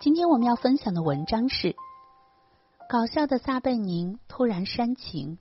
[0.00, 1.76] 今天我们要分享的文章是：
[2.88, 5.36] 搞笑的撒贝宁突然煽情，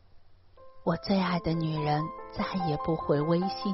[0.83, 3.73] 我最爱的女人再也不回微信。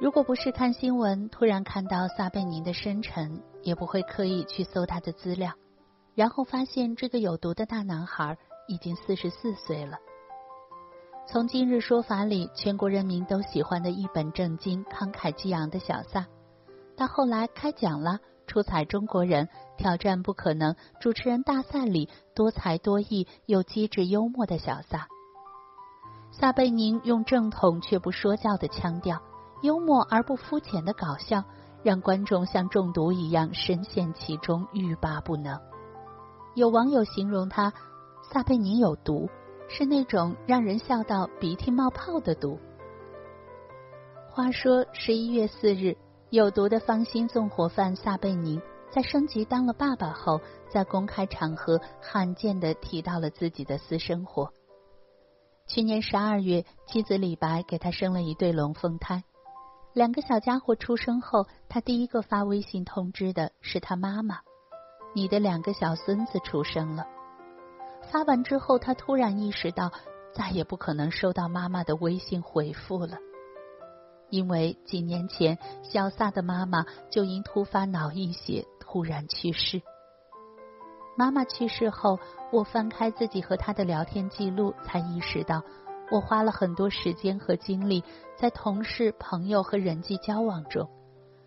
[0.00, 5.54] 如果不是看新闻，突然看到撒贝宁的生辰，也不会刻意去搜他的资料，
[6.14, 9.98] 然后发现这个有毒的大男孩已经四十四岁了。
[11.30, 16.26] 从今日说法里，全国人民都喜欢的一本正经、慷慨激昂的小撒，
[16.96, 25.06] 到后来开讲了，出彩中国人，挑战不可能，主持人大赛里多才多艺又机智幽默的小撒。
[26.30, 29.20] 撒贝宁用正统却不说教的腔调，
[29.60, 31.44] 幽默而不肤浅的搞笑，
[31.82, 35.60] 让观众像中毒一样深陷其中，欲罢不能。
[36.54, 37.70] 有网友形容他：
[38.32, 39.28] 撒贝宁有毒。
[39.68, 42.58] 是那种让人笑到鼻涕冒泡的毒。
[44.30, 45.96] 话说十一月四日，
[46.30, 54.52] 有毒的芳心纵火犯撒贝宁在升级当了爸爸后，在公开场合罕见的提到了自己的私生活。
[55.66, 59.22] 去年十二月，妻子李白给他生了一对龙凤胎，
[59.92, 64.38] 两个小家伙出生后，他第一个发微信通知的是他妈妈
[65.14, 67.04] ：“你的两个小孙子出生了。”
[68.10, 69.92] 发完之后，他突然意识到
[70.32, 73.18] 再也不可能收到妈妈的微信回复了，
[74.30, 79.82] 因为几年前小萨的妈妈就因突发脑溢血突然去世。
[81.16, 82.18] 妈妈去世后，
[82.52, 85.62] 我翻开自己和她的聊天记录，才意识到
[86.10, 88.04] 我花了很多时间和精力
[88.36, 90.88] 在同事、朋友和人际交往中，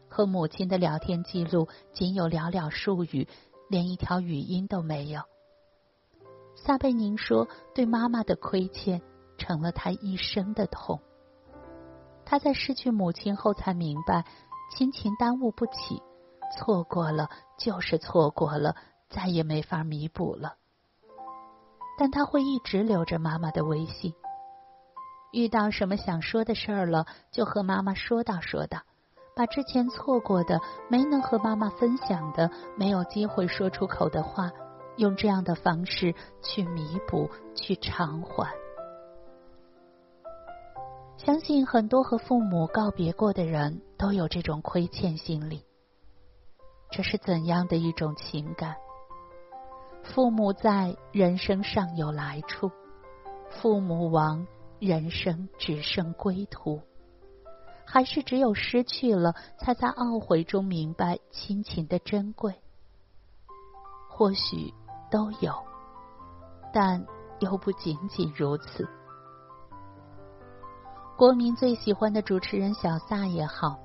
[0.10, 3.28] 和母亲的聊天记录仅有寥寥数语，
[3.70, 5.22] 连一条语音都没有。
[6.64, 9.02] 撒贝宁说：“对妈妈的亏欠
[9.36, 11.02] 成了他一生的痛。
[12.24, 14.24] 他在失去母亲后才明白，
[14.70, 16.04] 亲情耽误不起，
[16.56, 18.76] 错过了就是错过了，
[19.10, 20.54] 再也没法弥补了。
[21.98, 24.14] 但他会一直留着妈妈的微信，
[25.32, 28.84] 遇到什么想说的事儿了，就和妈妈说道说道，
[29.36, 30.62] 把之前错过的、
[30.92, 34.52] 没能和妈妈分享的、没有机会说出口的话。”
[34.98, 38.54] 用这样的方式去弥补、去偿还。
[41.18, 45.64] 相信很多和父母告别过的人都有这种亏欠心理。
[46.90, 48.76] 这是怎样的一种情感？
[50.04, 52.70] 父母在，人生尚有来处；
[53.52, 54.48] 父母亡，
[54.80, 56.82] 人生只剩归途。
[57.86, 62.56] 还是只有失去了，才在懊悔中明白亲情的珍贵？
[64.10, 64.74] 或许。
[65.12, 65.54] 都有，
[66.74, 67.06] 但
[67.40, 68.88] 又不仅仅如此。
[71.18, 73.78] 国民最喜欢的主持人小撒也好，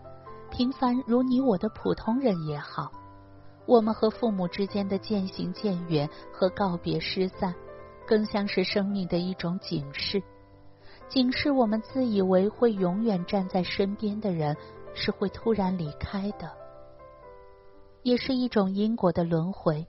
[0.50, 2.91] 平凡如你我的普通人也好，
[3.66, 7.54] 我们和父母之间的渐行渐远和告别失散，
[8.06, 10.22] 更像是生命的一种警示，
[11.09, 14.56] 警示我们自以为会永远站在身边的人
[14.94, 16.50] 是会突然离开的，
[18.03, 19.86] 也是一种因果的轮回。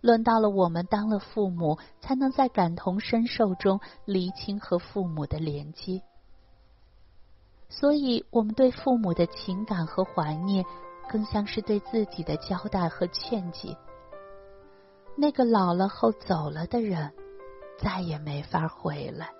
[0.00, 6.02] 轮到了我们当了父母，才能在感同身受中厘清和父母的连接。
[7.68, 10.64] 所以，我们对父母的情感和怀念，
[11.10, 13.76] 更像是对自己的交代和劝解。
[15.16, 17.12] 那个老了后走了的人，
[17.78, 19.30] 再也没法回来，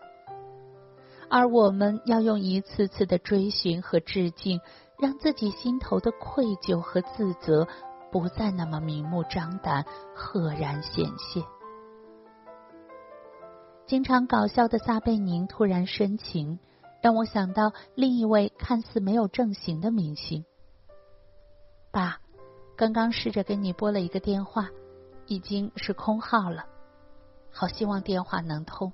[1.31, 4.61] 而我们要用一次次的追寻和致敬，
[4.99, 7.67] 让自己心头的愧疚和自责。
[8.11, 9.85] 不再那么明目张胆、
[10.15, 11.43] 赫然显现。
[13.87, 16.59] 经常搞笑的撒贝宁突然深情，
[17.01, 20.45] 让我想到另一位看似没有正形的明星。
[21.91, 22.21] 爸，
[22.77, 24.69] 刚刚试着给你拨了一个电话，
[25.27, 26.67] 已经是空号了。
[27.51, 28.93] 好希望电话能通，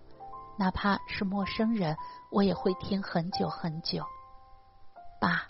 [0.56, 1.96] 哪怕是陌生人，
[2.30, 4.04] 我也会听很久很久。
[5.20, 5.48] 爸，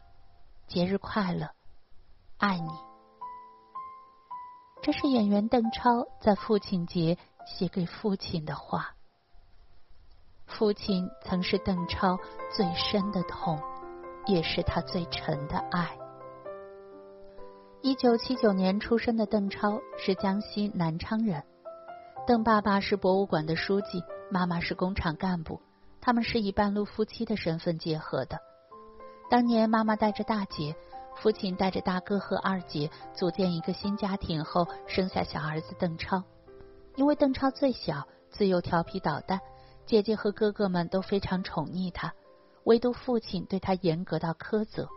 [0.66, 1.50] 节日快乐，
[2.38, 2.93] 爱你。
[4.84, 7.16] 这是演员邓超在父亲节
[7.46, 8.94] 写给父亲的话。
[10.44, 12.18] 父亲曾是邓超
[12.54, 13.58] 最深的痛，
[14.26, 15.96] 也是他最沉的爱。
[17.80, 21.42] 一九七九年出生的邓超是江西南昌人，
[22.26, 25.62] 邓爸爸是博物馆的书记，妈妈是工厂干部，
[26.02, 28.38] 他们是以半路夫妻的身份结合的。
[29.30, 30.76] 当年妈妈带着大姐，
[31.16, 36.22] 父亲带着大哥和二姐组建一个新家庭后，生下小儿子邓超。
[36.96, 39.40] 因为邓超最小，自幼调皮捣蛋。
[39.86, 42.12] 姐姐和哥哥们都非常宠溺他，
[42.64, 44.88] 唯独父亲对他严格到苛责。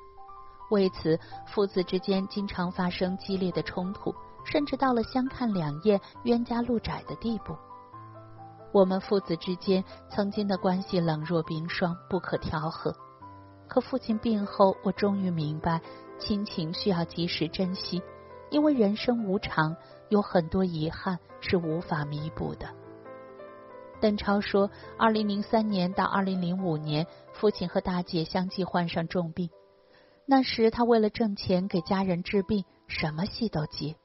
[0.70, 4.14] 为此，父子之间经常发生激烈的冲突，
[4.46, 7.56] 甚至到了相看两厌、冤家路窄的地步。
[8.72, 12.94] 我们父子之间曾经的关系冷若冰霜，不可调和。
[13.68, 15.82] 可父亲病后，我终于明白，
[16.20, 18.02] 亲情需要及时珍惜，
[18.50, 19.76] 因为人生无常，
[20.10, 22.68] 有很多遗憾是无法弥补的。
[24.00, 29.50] 邓超说：“二零零三年到二零零五年，父亲和大姐相继患上重病。
[30.26, 33.96] 那时他为了挣钱给家人治病，什么戏都接。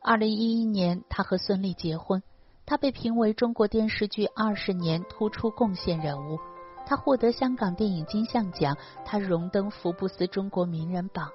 [0.00, 2.22] 二零一一年，他和孙俪结婚，
[2.66, 6.38] 他被评为中国电视剧二十年突出贡献人物，
[6.86, 11.30] 他获得香港电影金像奖，他荣登福布斯中国名人榜。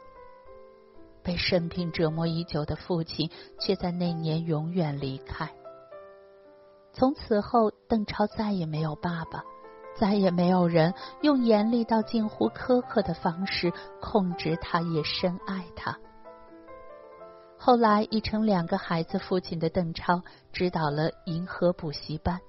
[1.22, 3.30] 被肾病折磨已久的父亲，
[3.60, 5.52] 却在那年永远离开。”
[6.94, 9.44] 从此后，邓超再也没有爸爸，
[9.96, 13.72] 再也没有人用严厉到近乎苛刻的方式
[14.02, 15.98] 控制他，也深爱他。
[17.58, 20.22] 后来，已成两个孩子父亲的邓超，
[20.52, 22.40] 指导了银河补习班，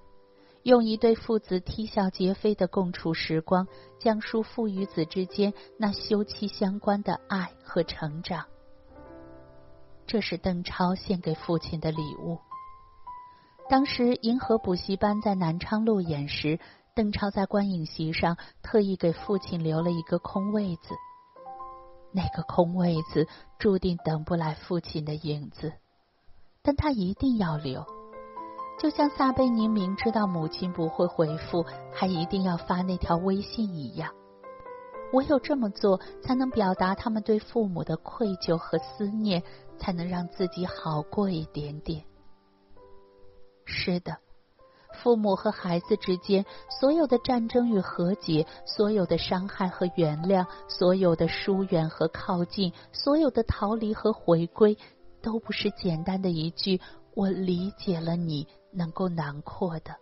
[0.63, 3.67] 用一对父子啼笑皆非的共处时光，
[3.99, 8.47] 讲述父与子之间那休戚相关的爱和成长。
[10.07, 12.39] 这是邓超献给父亲的礼物。
[13.69, 16.59] 当时银河补习班在南昌路演时，
[16.95, 20.95] 邓超在观影席上特意给父亲留了一个空位子。
[22.13, 23.29] 那个空位子
[23.59, 25.73] 注定等不来父亲的影子，
[26.61, 27.87] 但他一定要留。
[28.81, 34.11] 就像撒贝宁明知道母亲不会回复，还一定要发那条微信一样。
[35.13, 39.43] 唯有这么做，才能表达他们对父母的愧疚和思念，
[39.77, 42.03] 才能让自己好过一点点。
[43.67, 44.17] 是的，
[44.95, 46.47] 父母和孩子之间
[46.81, 54.79] 所有的战争与和解，所有的伤害和原谅，所有的疏远和靠近，所有的逃离和回归，
[55.21, 56.81] 都不是简单的一句
[57.15, 59.97] “我理解了你”能够囊括的。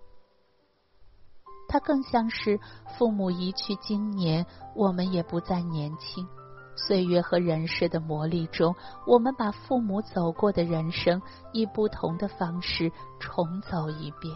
[1.69, 2.59] 它更像是
[2.97, 6.26] 父母一去经年，我们也不再年轻。
[6.75, 8.75] 岁月和人世的磨砺中，
[9.05, 11.20] 我们把父母走过的人生
[11.53, 14.32] 以不同的方式重走一遍，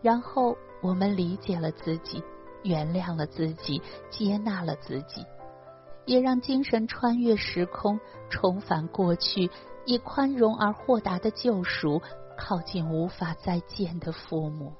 [0.00, 2.24] 然后我们理解了自己，
[2.62, 5.26] 原谅了自己，接纳了自己，
[6.06, 9.50] 也让精神穿越时空，重返过去，
[9.84, 12.00] 以宽容而豁达的救赎
[12.40, 14.72] 靠近无法再见的父母。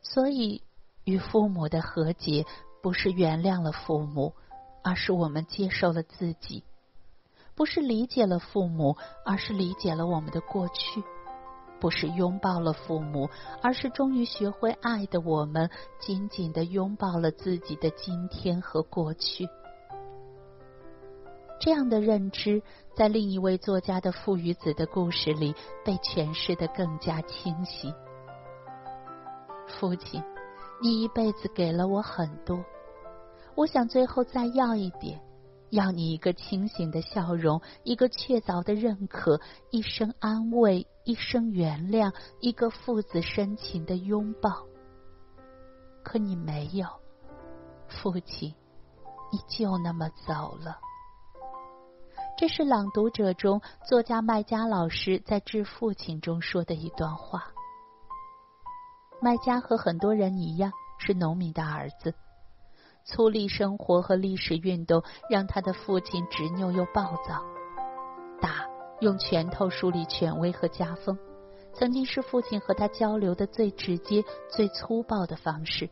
[0.00, 0.62] 所以，
[1.04, 2.46] 与父母的和解
[2.80, 4.32] 不是原谅了父母。
[4.82, 6.64] 而是我们接受了自己，
[7.54, 11.02] 不是理解了父母，而是理解了我们的过去；
[11.78, 13.28] 不是拥抱了父母，
[13.60, 15.68] 而是终于学会爱的我们，
[16.00, 19.46] 紧紧的拥抱了自己的今天和过去。
[21.60, 22.62] 这样的认知，
[22.94, 27.92] 在另一位作家的父与子的故事里被诠释的更加清晰。
[29.68, 30.22] 父亲，
[30.82, 32.64] 你一辈子给了我很多。
[33.54, 35.20] 我想最后再要一点，
[35.68, 39.38] 要你一个清醒的笑容，一个确凿的认可，
[39.70, 44.64] 一声安慰，一声原谅，一个父子深情的拥抱。
[46.02, 46.86] 可你没有，
[47.86, 48.54] 父亲，
[49.30, 50.78] 你就那么走了。
[52.40, 57.52] 这是《朗读者》中作家麦家老师在致父亲中说的一段话。
[59.20, 62.14] 麦家和很多人一样，是农民的儿子。
[63.04, 67.44] 粗粝生活和历史运动让他的父亲执拗又暴躁，
[68.40, 68.66] 打
[69.00, 71.18] 用拳头树立权威和家风，
[71.74, 75.90] 曾经是父亲和他交流的最直接、最粗暴的方式。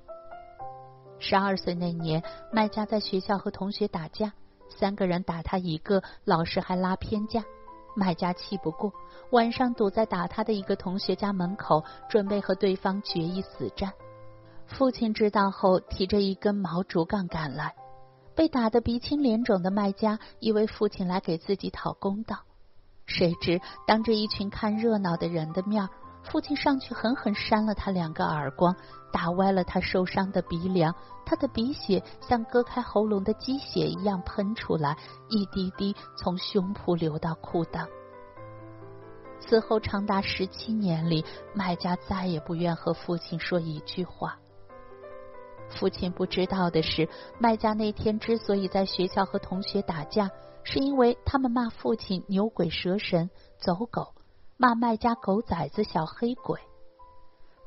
[1.19, 4.33] 十二岁那年，麦家在学校和同学打架，
[4.69, 7.43] 三个人打他一个，老师还拉偏架，
[7.97, 8.93] 卖家气不过，
[9.31, 13.93] 晚上堵在打他的一个同学家门口，准备和对方决一死战。
[14.67, 17.75] 父亲知道后，提着一根毛竹杠赶来。
[18.35, 22.37] 被打得鼻青脸肿的卖家以为父亲来给自己讨公道，
[23.05, 25.91] 谁知当着一群看热闹的人的面儿，
[26.31, 28.77] 父亲上去狠狠扇了他两个耳光，
[29.11, 30.95] 打歪了他受伤的鼻梁，
[31.25, 34.97] 他的鼻血像割开喉咙的鸡血一样喷出来，
[35.31, 37.87] 一滴滴从胸脯流到裤裆。
[39.41, 44.37] 此后长达十七年里，麦家再也不愿和父亲说一句话。
[45.71, 47.09] 父亲不知道的是，
[47.39, 50.31] 麦家那天之所以在学校和同学打架，
[50.65, 54.13] 是因为他们骂父亲牛鬼蛇神、走狗。
[54.61, 56.59] 骂卖家狗崽子、小黑鬼，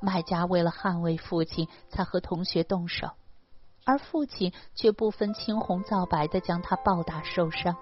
[0.01, 3.07] 卖家为了捍卫父亲，才和同学动手，
[3.85, 7.73] 而父亲却不分青红皂白的将他暴打受伤。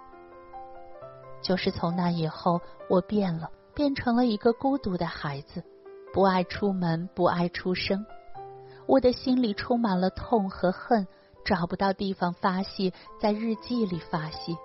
[1.41, 5.63] 就是从那以后，我变了，变成了一个孤独的孩子，
[6.13, 8.05] 不爱出门，不爱出声。
[8.85, 11.07] 我的心里充满了痛和恨，
[11.43, 14.55] 找不到地方发泄，在日记里发泄。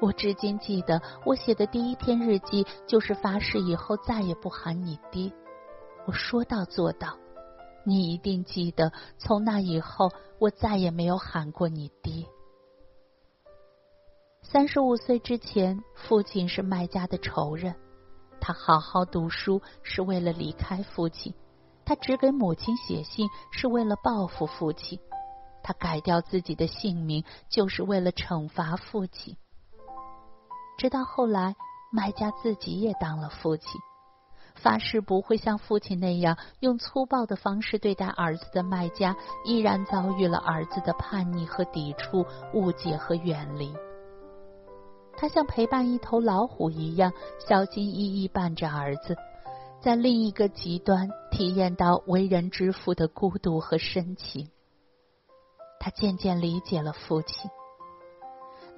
[0.00, 5.32] 我至今记得，我写的第一篇日记就是发誓以后再也不喊你爹。
[6.06, 7.16] 我说到做到，
[7.84, 12.26] 你一定记得，从那以后我再也没有喊过你爹。
[14.40, 17.74] 三十五岁之前，父亲是麦家的仇人，
[18.40, 21.34] 他好好读书是为了离开父亲，
[21.84, 24.98] 他只给母亲写信是为了报复父亲，
[25.62, 29.36] 他改掉自己的姓名就是为了惩罚父亲。
[30.78, 31.56] 直到后来，
[31.90, 33.80] 麦家自己也当了父亲，
[34.54, 43.74] 发誓不会像父亲那样用粗暴的方式对待儿子的麦家，依然遭遇了儿子的叛逆和抵触、误解和远离。
[45.16, 47.12] 他像陪伴一头老虎一样，
[47.44, 49.16] 小心翼翼伴着儿子，
[49.80, 54.48] 在另一个极端体验到为人之父的孤独和深情。
[55.80, 57.50] 他渐渐理解了父亲。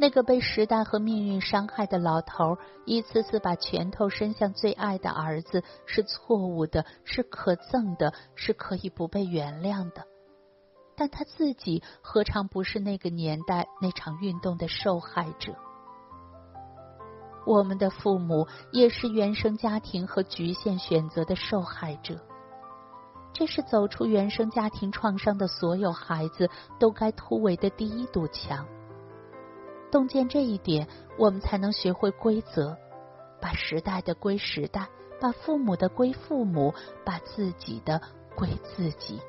[0.01, 10.07] 那个被时代和命运伤害的老头，一次次把拳头伸向最爱的儿子，是错误的，是可憎的，是可以不被原谅的。
[10.97, 15.53] 但他自己何尝不是那个年代那场运动的受害者？
[17.45, 22.19] 我们的父母也是原生家庭和局限选择的受害者。
[23.35, 28.67] 这是走出原生家庭创伤的所有孩子都该突围的第一堵墙。
[29.91, 32.77] 洞见这一点，我们才能学会规则，
[33.41, 34.89] 把时代的归时代，
[35.21, 36.73] 把父母的归父母，
[37.05, 38.01] 把自己的
[38.37, 39.21] 归自己，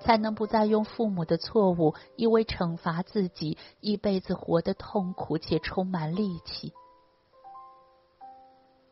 [0.00, 6.72] 才能不再用父母的错误一味惩罚自己，一辈子活得痛苦且充满戾气。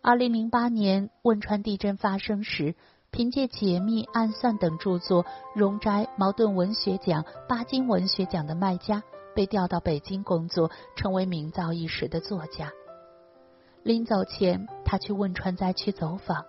[0.02, 2.76] 二零零八年汶川地震发生时，
[3.11, 9.02] 凭借《解密》《暗算》等著作荣摘茅盾文学奖、巴金文学奖的麦家。
[9.37, 12.73] 被调到北京工作，成为名噪一时的作家。
[13.83, 16.47] 临走前，他去汶川灾区走访，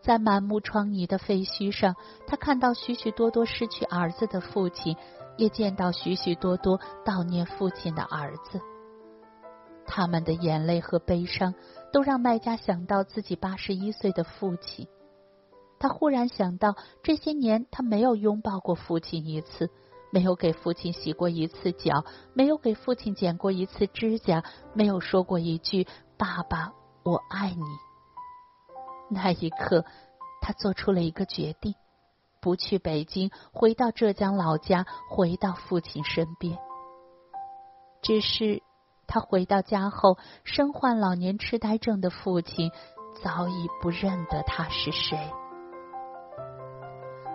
[0.00, 1.94] 在满目疮痍的废墟上，
[2.26, 4.96] 他看到许许多多失去儿子的父亲，
[5.36, 8.58] 也见到许许多多悼念父亲的儿子。
[9.84, 11.54] 他们的眼泪和悲伤，
[11.92, 14.88] 都让麦家想到自己八十一岁的父亲。
[15.78, 19.68] 他忽然想到，这些年他没有拥抱过父亲一次。
[20.12, 22.04] 没有给父亲洗过一次脚，
[22.34, 25.88] 没有给父亲剪过一次指甲，没有说过一句
[26.18, 27.64] “爸爸，我爱你”。
[29.08, 29.86] 那一刻，
[30.42, 31.74] 他做出了一个决定：
[32.42, 36.58] 不去北京，回到浙江老家，回到父亲身边。
[38.02, 38.62] 只是
[39.06, 42.70] 他回到家后，身患老年痴呆症的父亲
[43.22, 45.18] 早已不认得他是谁。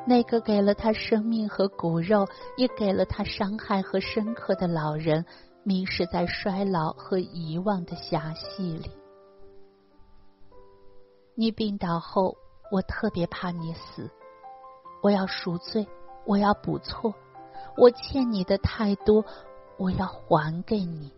[0.10, 5.26] 那个给了他生命和骨肉，也给了他伤害和深刻的老人，
[5.64, 8.90] 迷失在衰老和遗忘的狭隙里。
[11.36, 12.38] 你病倒后，
[12.72, 14.10] 我特别怕你死，
[15.04, 15.86] 我要赎罪，
[16.26, 17.14] 我要补错，
[17.76, 19.26] 我欠你的太多，
[19.78, 21.12] 我要还给你。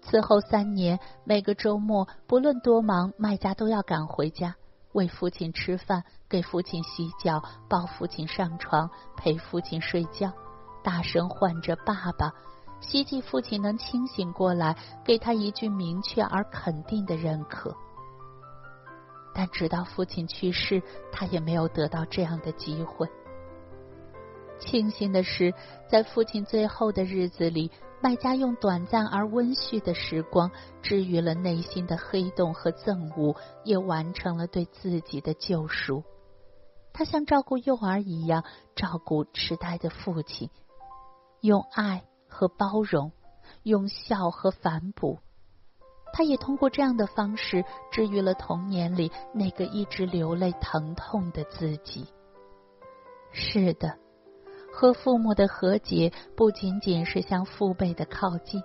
[0.00, 4.56] 此后三年，每个周末，不论多忙，卖家都要赶回家。
[4.98, 10.32] 喂父亲吃饭，给父亲洗脚，抱父亲上床，陪父亲睡觉，
[10.82, 12.32] 大声唤着爸爸，
[12.80, 17.72] 希冀父亲能清醒过来，给他一句明确而肯定的认可。
[19.32, 23.08] 但直到父亲去世，他也没有得到这样的机会。
[24.58, 25.54] 庆幸的是，
[25.88, 27.70] 在父亲最后的日子里。
[28.00, 30.50] 卖家用短暂而温煦的时光
[30.82, 36.04] 治愈了内心的黑洞和憎恶，也完成了对自己的救赎。
[36.92, 40.50] 他像照顾幼儿一样照顾痴呆的父亲，
[41.40, 43.12] 用爱和包容，
[43.62, 45.18] 用笑和反哺，
[46.12, 52.06] 他也通过这样的方式治愈了童年里那个一直流泪疼痛的自己。
[53.32, 53.98] 是的，
[54.72, 58.62] 和父母的和解不仅仅是向父辈的靠近，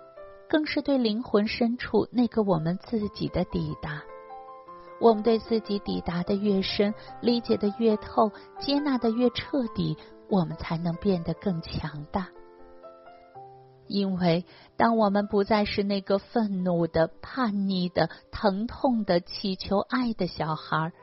[0.48, 4.04] 更是对灵魂深处那个我们自己的抵达。
[5.00, 9.98] 我们对自己抵达的越深，理解的越透，接纳的越彻底，
[10.30, 12.30] 我们才能变得更强大。
[13.88, 14.46] 因为
[14.78, 20.94] 当我们不再是那个愤怒的、叛逆的、疼痛的、祈求爱的小孩儿，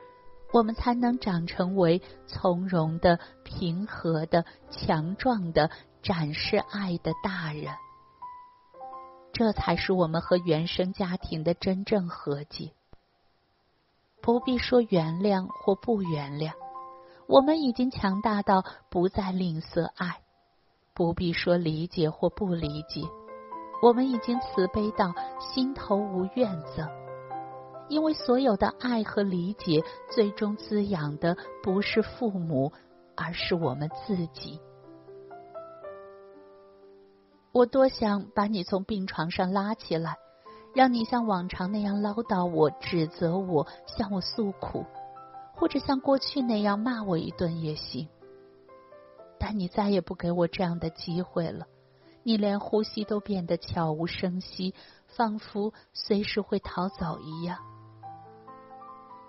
[0.53, 5.69] 我们才能长成为从容的、平和的、强壮的、
[6.01, 7.73] 展示爱的大人。
[9.33, 12.73] 这才是我们和原生家庭的真正和解。
[14.21, 16.51] 不必说原谅或不原谅，
[17.27, 20.21] 我们已经强大到不再吝啬爱。
[20.93, 23.01] 不必说理解或不理解，
[23.81, 26.87] 我们已经慈悲到心头无怨憎，
[27.91, 32.71] 因为所有的爱和理解，最终滋养的不是父母，
[33.17, 34.61] 而是我们自己。
[37.51, 40.15] 我多想把你从病床上拉起来，
[40.73, 44.85] 让你像往常那样唠叨我、指责我、向我诉苦，
[45.53, 48.07] 或者像过去那样骂我一顿也行。
[49.37, 51.67] 但你再也不给我这样的机会了，
[52.23, 54.73] 你连呼吸都变得悄无声息，
[55.07, 57.57] 仿佛随时会逃走一样。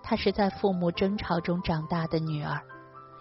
[0.03, 2.61] 她是在父母争吵中长大的女儿，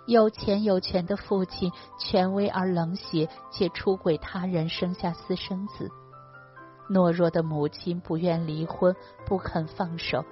[0.06, 5.88] 有钱有权的父亲权威而冷血，且出轨他人，生下私生子。
[6.90, 10.24] 懦弱的母亲不愿离婚，不肯放手，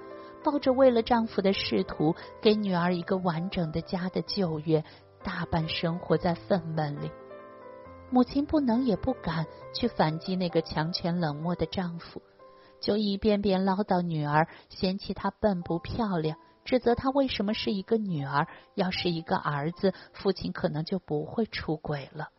[0.43, 4.83] 抱着为了丈夫的仕途给女儿一个完整的家的旧约。
[5.23, 7.11] 大半生活在愤懑里，
[8.09, 12.19] 母亲不能也不敢去反击那个强权冷漠的丈夫，
[12.81, 22.29] 就一遍遍唠叨女儿，嫌弃她笨不漂亮，指责她为什么是一个女儿，要是一个儿子，父亲可能就不会出轨了。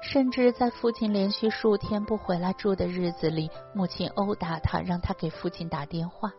[0.00, 6.32] 甚至在父亲连续数天不回来住的日子里，母亲殴打他，让他给父亲打电话。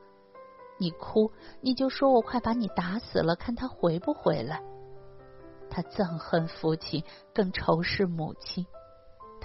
[0.77, 1.31] 你哭，
[1.61, 4.61] 你就说我快把你打死了，看他回不回来。
[5.69, 7.03] 他憎恨父亲，
[7.33, 8.65] 更仇视母亲。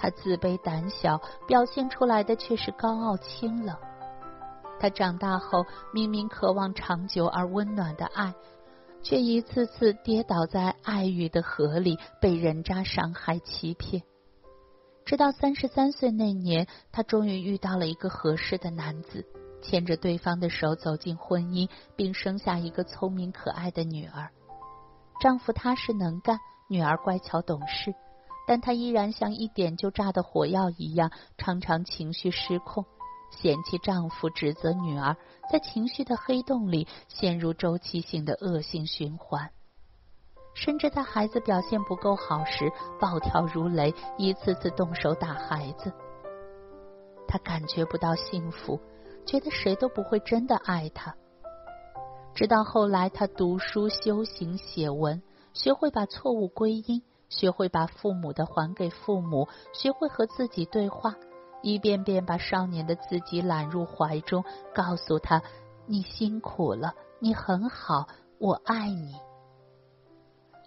[0.01, 3.77] 他自卑胆小，表现出来的却是高傲清冷。
[4.79, 8.33] 他长大后明明渴望长久而温暖的爱，
[9.03, 14.01] 却一次次跌倒在爱欲的河里，被人渣伤害欺骗。
[15.05, 19.23] 直到三十三岁那年，他终于遇到了一个合适的男子，
[19.61, 24.31] 牵着对方的手走进婚姻，并生下一个聪明可爱的女儿。
[25.19, 27.93] 丈夫踏实能干，女儿乖巧懂事，
[28.47, 32.85] 但她依然像一点就炸的火药一样，常常情绪失控，
[33.31, 35.15] 嫌弃丈夫，指责女儿，
[35.51, 39.51] 在情绪的黑洞里陷入周期性的恶性循环，
[40.53, 45.93] 甚至在孩子表现不够好时暴跳如雷，一次次动手打孩子。
[47.27, 48.79] 她感觉不到幸福，
[49.25, 51.15] 觉得谁都不会真的爱她。
[52.33, 55.21] 直到后来，他读书、修行、写文，
[55.53, 61.15] 学会把错误归因，学会把父母的还给父母，学会和自己对话，
[61.63, 64.43] 一遍遍把少年的自己揽入怀中，
[64.75, 65.41] 告诉他
[65.87, 69.15] ：“你辛苦了，你很好，我爱你。”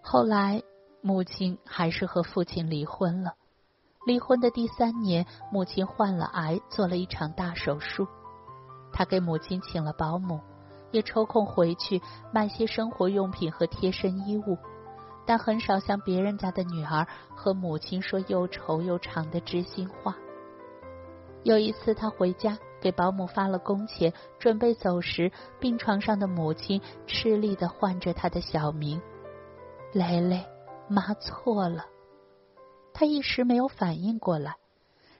[0.03, 0.61] 后来，
[1.00, 3.35] 母亲还是和父亲离婚了。
[4.05, 8.09] 离婚的第三年，母亲患了癌，做了一场大手术。
[8.92, 10.40] 他给母亲请了保姆。
[10.92, 12.00] 也抽空回去
[12.33, 14.57] 买些生活用品和贴身衣物，
[15.26, 20.16] 但很少像别人家的女儿和母亲说又丑又长的知心话。
[21.42, 29.00] 有一次，他回家给保姆发了工钱，准备走时，病床上的母亲吃力的唤着他的小名
[29.92, 30.46] ：“蕾蕾，
[30.88, 31.87] 妈错了。”
[32.94, 34.56] 他一时没有反应过来。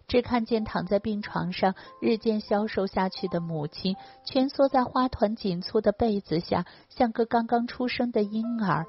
[0.07, 8.87] 只看见躺在病床上、日渐消瘦下去的母亲，蜷缩在花团锦簇的被子下，像个刚刚出生的婴儿，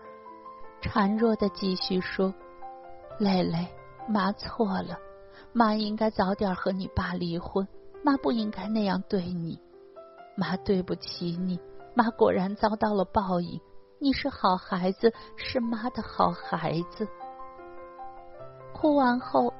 [0.82, 2.34] 孱弱的继续说
[3.20, 3.68] ：“蕾蕾，
[4.08, 4.98] 妈错了，
[5.54, 7.68] 妈应该早点和你爸离婚，
[8.04, 9.60] 妈不应该那样对你，
[10.36, 11.60] 妈对不起你，
[11.94, 13.60] 妈果然遭到了报应，
[14.00, 17.08] 你是好孩子，是妈的好孩子。”
[18.74, 19.54] 哭完后。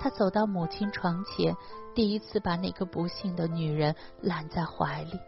[0.00, 1.56] 他走到母亲床前，
[1.92, 5.18] 第一次把那个不幸的女人揽在怀里。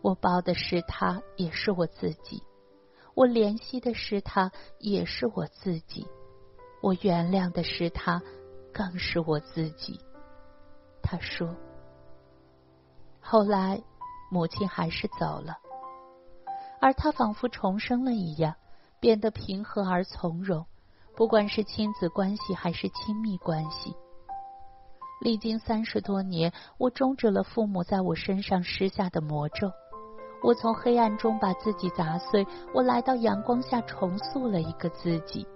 [0.00, 2.42] 我抱的是她，也是我自己；
[3.14, 6.06] 我怜惜的是他，也是我自己；
[6.80, 8.22] 我原谅的是他，
[8.72, 10.00] 更是我自己。
[11.02, 11.54] 他说
[13.20, 13.82] ：“后来，
[14.30, 15.58] 母亲还是走了，
[16.80, 18.54] 而他仿佛重生了一样，
[18.98, 20.64] 变得平和而从容。
[21.14, 23.94] 不管是亲子关系还是亲密关系，
[25.20, 29.70] 历经三十多年，我终止了父母在我身上施下的魔咒。
[30.42, 35.46] 我从黑暗中把自己砸碎，我来到阳光下重塑了一个自己。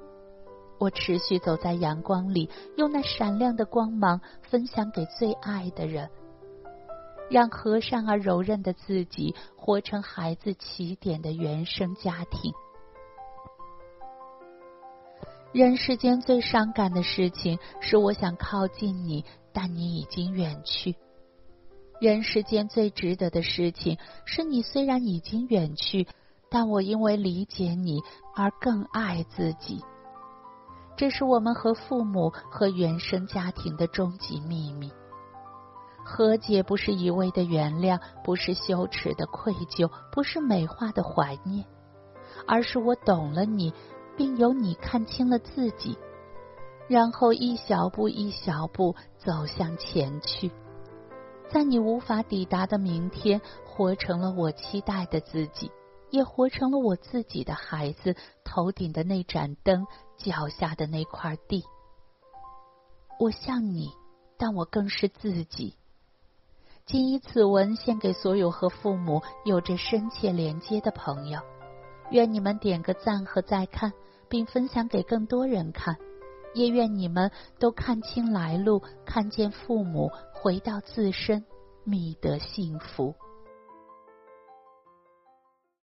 [0.79, 6.11] 我持续走在阳光里，用那闪亮的光芒分享给最爱的人，
[7.31, 12.53] 让和善而柔韧的自己活成孩子起点的原生家庭。
[15.53, 20.93] 人世间最伤感的事情是，我想靠近你，但你已经远去；
[22.01, 26.07] 人世间最值得的事情是你虽然已经远去，
[26.51, 28.01] 但我因为理解你
[28.35, 29.83] 而更爱自己。
[30.97, 34.91] 这是我们和父母和原生家庭的终极秘密。
[36.05, 41.65] 和解不是一味的原谅，不是羞耻的愧疚，不是美化的怀念，
[42.47, 43.73] 而是我懂了你，
[44.17, 45.99] 并由你看清了自己，
[46.89, 50.53] 然后一小步一小步走向前去，
[51.49, 55.71] 在你无法抵达的明天，活成了我期待的自己。
[56.09, 61.65] 也活成了我自己的孩子，头顶的那盏灯，脚下的那块地。
[63.19, 63.91] 我像你，
[64.39, 65.77] 但我更是自己。
[66.87, 71.41] 谨以此文献给所有和父母有着深切连接的朋友，
[72.13, 73.93] 愿你们点个赞和再看，
[74.29, 75.97] 并分享给更多人看。
[76.55, 81.43] 也愿你们都看清来路，看见父母，回到自身，
[81.83, 83.15] 觅得幸福。